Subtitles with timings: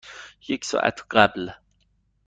[0.47, 1.51] یک ساعت قبل.